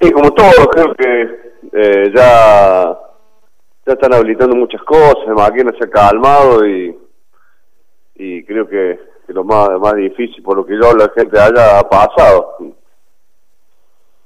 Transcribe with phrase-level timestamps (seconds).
[0.00, 1.22] Sí, como todo, creo que
[1.72, 2.96] eh, ya,
[3.86, 6.96] ya están habilitando muchas cosas, el máquina se ha calmado y,
[8.14, 12.56] y creo que, lo más, más difícil, por lo que yo la gente haya pasado.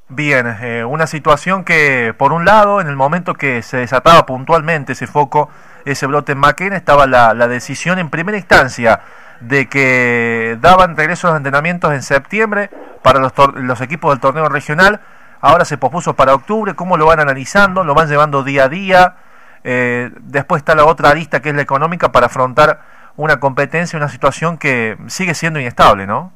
[0.09, 4.93] Bien, eh, una situación que, por un lado, en el momento que se desataba puntualmente
[4.93, 5.49] ese foco,
[5.87, 9.01] ese brote en Maquena, estaba la, la decisión en primera instancia
[9.41, 12.71] de que daban regreso a los entrenamientos en septiembre
[13.03, 15.01] para los, los equipos del torneo regional.
[15.43, 16.75] Ahora se pospuso para octubre.
[16.75, 17.83] ¿Cómo lo van analizando?
[17.83, 19.17] ¿Lo van llevando día a día?
[19.65, 22.81] Eh, después está la otra arista que es la económica para afrontar
[23.17, 26.33] una competencia, una situación que sigue siendo inestable, ¿no?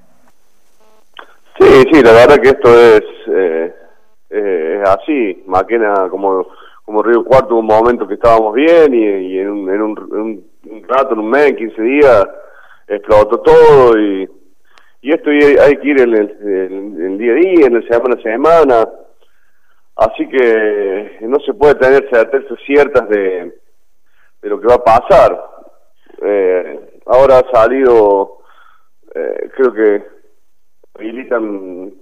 [1.59, 3.02] Sí, sí, la verdad que esto es,
[3.33, 3.74] eh,
[4.30, 5.45] eh, es así.
[5.47, 6.45] Maquena, como,
[6.84, 10.45] como Río Cuarto, un momento que estábamos bien y, en, un, en, un,
[10.88, 12.27] rato, en un mes, en 15 días,
[12.88, 14.28] explotó todo y,
[15.06, 18.89] y esto hay, que ir en el, día a día, en el semana a semana.
[19.94, 23.55] Así que no se puede tener certezas ciertas de,
[24.42, 25.41] lo que va a pasar.
[26.20, 28.39] Eh, ahora ha salido,
[29.14, 30.03] eh, creo que
[30.97, 31.92] habilitan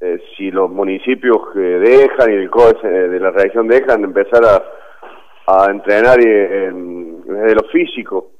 [0.00, 4.60] eh, si los municipios que dejan y el COE de la región dejan empezar a,
[5.46, 8.32] a entrenar en, desde lo físico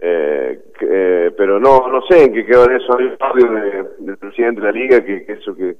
[0.00, 2.96] eh, eh, pero no no sé en qué quedó eso.
[2.96, 5.76] Hay un audio del presidente de la liga que, eso que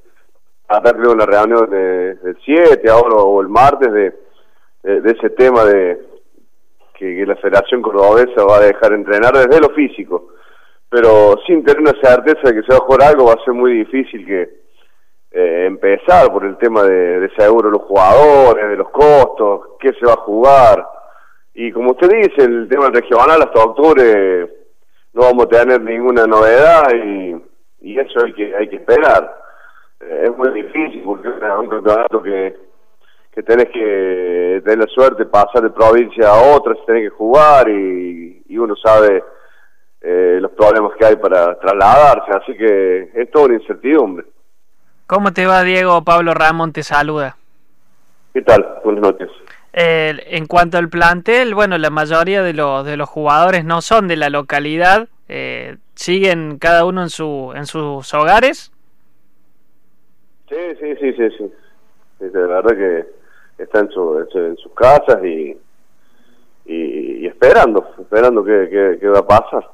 [0.68, 4.12] acá creo en la reunión del 7 ahora o el martes de,
[4.82, 6.00] de, ese tema de
[6.94, 10.34] que, la Federación Cordobesa va a dejar entrenar desde lo físico.
[10.90, 13.54] Pero sin tener una certeza de que se va a jugar algo va a ser
[13.54, 14.42] muy difícil que
[15.30, 19.92] eh, empezar por el tema de, de seguro de los jugadores, de los costos, qué
[19.92, 20.86] se va a jugar,
[21.60, 24.48] y como usted dice, el tema regional hasta octubre
[25.12, 27.34] no vamos a tener ninguna novedad y,
[27.80, 29.28] y eso hay que, hay que esperar.
[29.98, 32.56] Eh, es muy difícil porque es un campeonato que,
[33.32, 37.10] que tenés que tener la suerte de pasar de provincia a otra, se tiene que
[37.10, 39.24] jugar y, y uno sabe
[40.00, 44.26] eh, los problemas que hay para trasladarse, así que es toda una incertidumbre.
[45.08, 46.04] ¿Cómo te va, Diego?
[46.04, 47.36] Pablo Ramón te saluda.
[48.32, 48.78] ¿Qué tal?
[48.84, 49.28] Buenas noches.
[49.80, 54.08] Eh, en cuanto al plantel, bueno, la mayoría de los, de los jugadores no son
[54.08, 58.72] de la localidad, eh, siguen cada uno en, su, en sus hogares.
[60.48, 61.52] Sí, sí, sí, sí, sí.
[62.18, 65.56] la verdad que están en, su, en, sus casas y,
[66.66, 69.64] y, esperando, esperando qué, qué va a pasar.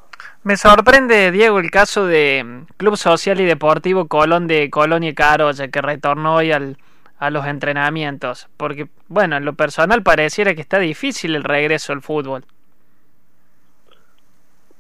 [0.43, 5.81] Me sorprende, Diego, el caso de Club Social y Deportivo Colón de Colonia Carolla, que
[5.81, 6.77] retornó hoy al,
[7.19, 8.49] a los entrenamientos?
[8.57, 12.45] Porque, bueno, en lo personal pareciera que está difícil el regreso al fútbol.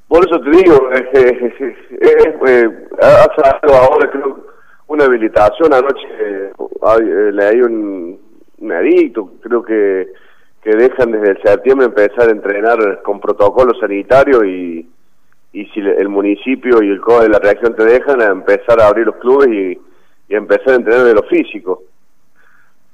[0.08, 4.46] Por eso te digo, eh, ha salido ahora creo
[4.86, 8.20] una habilitación, anoche eh, leí un,
[8.58, 10.08] un edicto, creo que,
[10.62, 14.88] que dejan desde septiembre empezar a entrenar con protocolo sanitario y,
[15.52, 18.88] y si el municipio y el COE de la reacción te dejan, a empezar a
[18.88, 19.80] abrir los clubes y,
[20.28, 21.82] y empezar a entrenar de lo físico.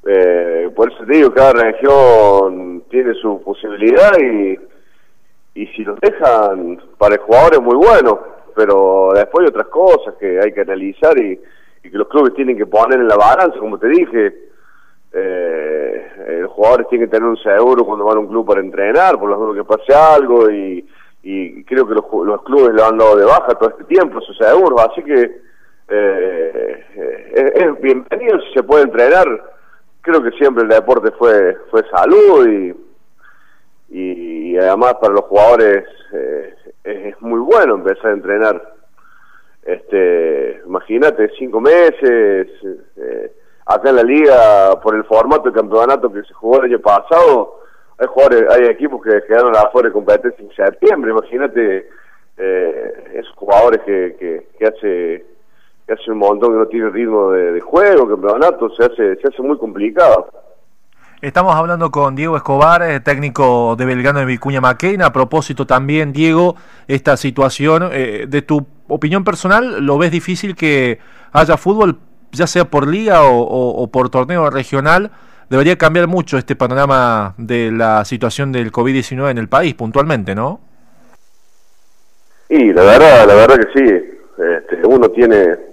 [0.07, 4.59] Eh, por eso te digo, cada región tiene su posibilidad y,
[5.55, 8.19] y si los dejan para el jugador es muy bueno,
[8.55, 11.39] pero después hay otras cosas que hay que analizar y,
[11.83, 14.35] que los clubes tienen que poner en la balanza, como te dije.
[15.13, 19.19] Eh, los jugadores tienen que tener un seguro cuando van a un club para entrenar,
[19.19, 20.87] por lo menos que pase algo y,
[21.23, 24.37] y creo que los, los clubes lo han dado de baja todo este tiempo, esos
[24.37, 25.41] seguros, así que
[25.89, 29.27] eh, eh es bienvenido si se puede entrenar
[30.01, 32.75] creo que siempre el deporte fue fue salud y,
[33.91, 38.75] y, además para los jugadores eh, es, muy bueno empezar a entrenar.
[39.63, 42.49] Este, imagínate, cinco meses,
[42.97, 43.33] eh,
[43.67, 47.61] acá en la liga, por el formato de campeonato que se jugó el año pasado,
[47.99, 51.89] hay jugadores, hay equipos que quedaron afuera de competencia en septiembre, imagínate
[52.39, 55.25] eh, esos jugadores que, que hace
[55.93, 59.59] hace un montón que no tiene ritmo de, juego, campeonato, se hace, se hace muy
[59.59, 60.29] complicado.
[61.21, 65.07] Estamos hablando con Diego Escobar, eh, técnico de Belgrano de Vicuña Maquena.
[65.07, 66.57] A propósito también, Diego,
[66.89, 70.99] esta situación, eh, de tu opinión personal, ¿lo ves difícil que
[71.33, 71.99] haya fútbol,
[72.33, 75.11] ya sea por liga o, por torneo regional?
[75.51, 80.61] Debería cambiar mucho este panorama de la situación del COVID-19 en el país, puntualmente, ¿no?
[82.49, 83.95] Y la verdad, la verdad que sí.
[84.39, 85.70] Este, uno tiene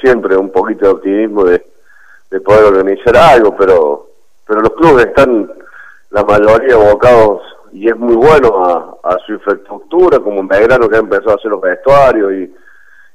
[0.00, 1.64] siempre un poquito de optimismo de,
[2.30, 4.10] de poder organizar algo, pero
[4.50, 5.48] pero los clubes están
[6.10, 10.96] la mayoría abocados y es muy bueno a, a su infraestructura, como en Belgrano que
[10.96, 12.54] ha empezado a hacer los vestuarios y,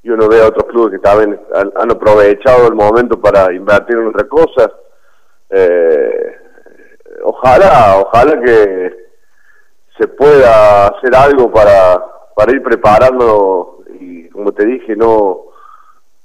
[0.09, 4.29] uno ve a otros clubes que también han, aprovechado el momento para invertir en otras
[4.29, 4.71] cosas.
[5.49, 6.37] Eh,
[7.23, 8.95] ojalá, ojalá que
[9.97, 12.05] se pueda hacer algo para,
[12.35, 15.44] para ir preparando y como te dije, no,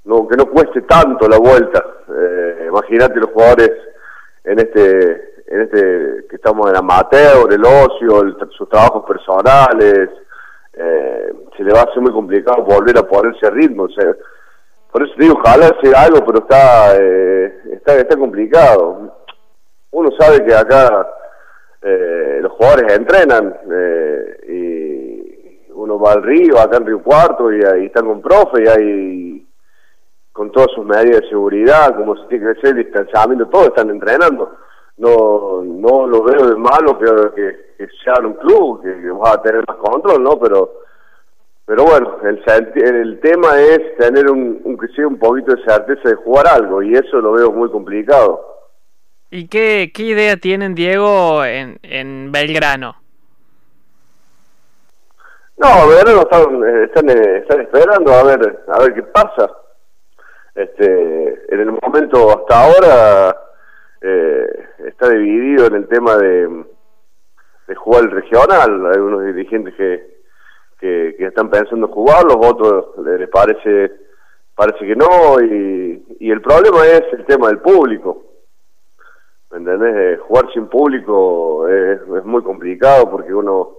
[0.04, 1.84] no que no cueste tanto la vuelta.
[2.08, 3.70] Eh, imagínate los jugadores
[4.44, 10.10] en este en este que estamos en amateur, el ocio, sus trabajos personales,
[10.72, 13.88] eh, se le va a hacer muy complicado volver a ponerse a ritmo.
[14.92, 19.12] por eso digo, ojalá sea algo, pero está, eh, está, está complicado.
[19.90, 21.08] Uno sabe que acá
[21.82, 23.56] eh, los jugadores entrenan
[24.48, 28.68] y uno va al río, acá en Río Cuarto, y ahí están con profe, y
[28.68, 29.29] hay
[30.32, 33.90] con todas sus medidas de seguridad, como se tiene que hacer el distanciamiento, todos están
[33.90, 34.56] entrenando.
[34.98, 39.42] No, no lo veo de malo que, que, sea un club, que, que va a
[39.42, 40.38] tener más control, ¿no?
[40.38, 40.80] Pero
[41.70, 42.42] pero bueno, el,
[42.82, 47.20] el tema es tener un, un, un poquito de certeza de jugar algo y eso
[47.20, 48.44] lo veo muy complicado.
[49.30, 52.96] ¿Y qué, qué idea tienen, Diego, en, en Belgrano?
[55.58, 59.48] No, Belgrano están, están, están, esperando a ver a ver qué pasa.
[60.54, 63.36] Este, en el momento hasta ahora
[64.00, 66.64] eh, está dividido en el tema de,
[67.76, 68.86] jugar el regional.
[68.92, 70.10] Hay unos dirigentes que
[70.80, 73.92] que, están pensando jugar, los otros les parece
[74.54, 78.24] parece que no y, y el problema es el tema del público.
[79.50, 79.94] ¿Me entendés?
[79.96, 83.70] Eh, jugar sin público es, es, muy complicado porque uno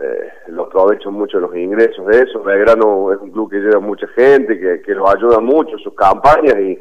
[0.00, 2.42] eh, lo aprovecha mucho los ingresos de eso.
[2.42, 6.54] Belgrano es un club que lleva mucha gente, que, que los ayuda mucho sus campañas
[6.58, 6.78] y,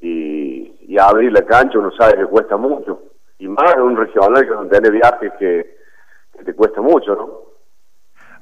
[0.00, 3.02] y, y, abrir la cancha uno sabe que cuesta mucho.
[3.38, 5.76] Y más en un regional que no tiene viajes que,
[6.36, 7.46] que te cuesta mucho, ¿no?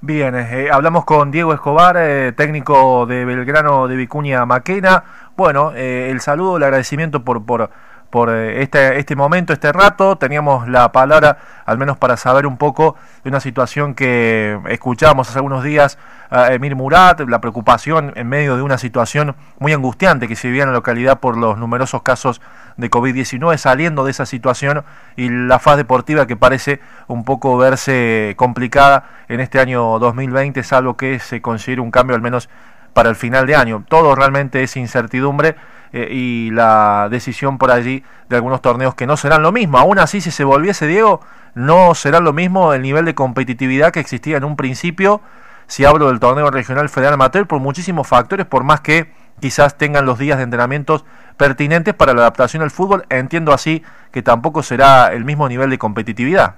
[0.07, 5.03] Bien, eh, hablamos con Diego Escobar, eh, técnico de Belgrano de Vicuña Maquena.
[5.35, 7.71] Bueno, eh, el saludo, el agradecimiento por, por,
[8.15, 10.15] por este, este momento, este rato.
[10.15, 12.95] Teníamos la palabra, al menos para saber un poco
[13.25, 15.99] de una situación que escuchábamos hace algunos días
[16.31, 20.69] Emir Murat, la preocupación en medio de una situación muy angustiante que se vivía en
[20.69, 22.41] la localidad por los numerosos casos
[22.77, 24.85] de COVID-19, saliendo de esa situación
[25.17, 26.79] y la faz deportiva que parece
[27.09, 32.23] un poco verse complicada en este año 2020, salvo que se considere un cambio al
[32.23, 32.49] menos
[32.93, 33.85] para el final de año.
[33.89, 35.57] Todo realmente es incertidumbre
[35.97, 39.79] eh, y la decisión por allí de algunos torneos que no serán lo mismo.
[39.79, 41.21] Aún así, si se volviese Diego,
[41.55, 45.21] no será lo mismo el nivel de competitividad que existía en un principio
[45.69, 50.05] si hablo del torneo regional federal amateur por muchísimos factores, por más que quizás tengan
[50.05, 51.05] los días de entrenamientos
[51.37, 55.79] pertinentes para la adaptación al fútbol, entiendo así que tampoco será el mismo nivel de
[55.79, 56.57] competitividad.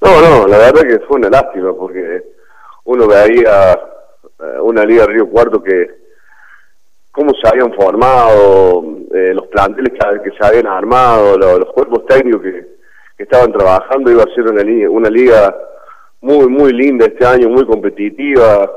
[0.00, 2.22] No, no, la verdad que fue una lástima porque
[2.84, 6.03] uno veía eh, una Liga Río Cuarto que
[7.14, 8.84] cómo se habían formado,
[9.14, 12.74] eh, los planteles que, se habían armado, los, cuerpos técnicos que,
[13.16, 15.56] estaban trabajando, iba a ser una liga,
[16.20, 18.68] muy, muy linda este año, muy competitiva,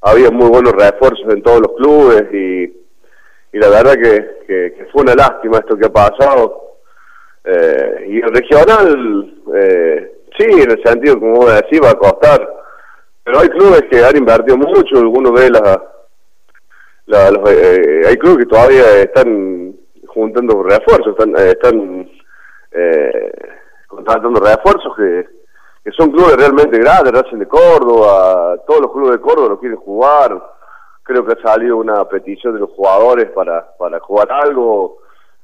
[0.00, 2.66] había muy buenos refuerzos en todos los clubes y,
[3.52, 6.78] la verdad que, fue una lástima esto que ha pasado.
[7.44, 12.44] Eh, y el regional, eh, sí, en el sentido, como vos decís, va a costar,
[13.22, 15.78] pero hay clubes que han invertido mucho, algunos de las...
[17.08, 19.74] La, los, eh, hay clubes que todavía están
[20.06, 22.10] juntando refuerzos, están, eh, están
[22.70, 23.32] eh,
[23.86, 25.26] contratando refuerzos que
[25.96, 30.38] son clubes realmente grandes, Racing de Córdoba, todos los clubes de Córdoba lo quieren jugar,
[31.02, 34.98] creo que ha salido una petición de los jugadores para, para jugar algo,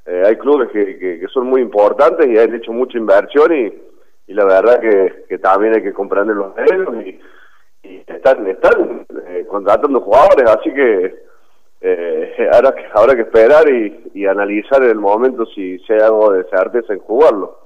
[0.05, 3.73] eh, hay clubes que, que, son muy importantes y han hecho mucha inversión y,
[4.27, 6.53] la verdad que, también hay que comprender los
[7.05, 7.19] y,
[7.81, 11.24] y están, están eh, contratando jugadores, así que
[11.81, 12.49] eh, que
[12.93, 16.93] habrá que esperar y, y analizar en el momento si, si hay algo de certeza
[16.93, 17.64] en jugarlo.